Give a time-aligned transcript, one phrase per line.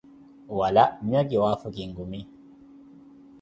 [0.57, 2.19] Wala, miyo ki waapho, ki nkumi.